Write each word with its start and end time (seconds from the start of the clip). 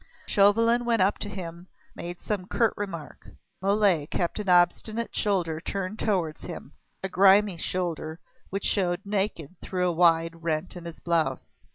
Chauvelin 0.25 0.83
went 0.83 1.03
up 1.03 1.19
to 1.19 1.29
him, 1.29 1.67
made 1.95 2.19
some 2.19 2.47
curt 2.47 2.73
remark. 2.75 3.27
Mole 3.61 4.07
kept 4.09 4.39
an 4.39 4.49
obstinate 4.49 5.15
shoulder 5.15 5.59
turned 5.61 5.99
towards 5.99 6.41
him 6.41 6.73
a 7.03 7.07
grimy 7.07 7.57
shoulder, 7.57 8.19
which 8.49 8.63
showed 8.63 9.01
naked 9.05 9.57
through 9.61 9.87
a 9.87 9.91
wide 9.91 10.41
rent 10.41 10.75
in 10.75 10.85
his 10.85 10.99
blouse. 11.01 11.53